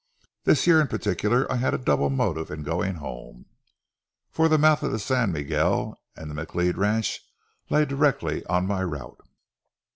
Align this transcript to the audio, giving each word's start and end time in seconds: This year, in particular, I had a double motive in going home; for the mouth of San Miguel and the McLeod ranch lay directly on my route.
This 0.45 0.65
year, 0.65 0.81
in 0.81 0.87
particular, 0.87 1.45
I 1.51 1.57
had 1.57 1.75
a 1.75 1.77
double 1.77 2.09
motive 2.09 2.49
in 2.49 2.63
going 2.63 2.95
home; 2.95 3.45
for 4.31 4.47
the 4.49 4.57
mouth 4.57 4.81
of 4.81 4.99
San 4.99 5.31
Miguel 5.31 5.95
and 6.15 6.31
the 6.31 6.33
McLeod 6.33 6.75
ranch 6.75 7.21
lay 7.69 7.85
directly 7.85 8.43
on 8.47 8.65
my 8.65 8.81
route. 8.81 9.21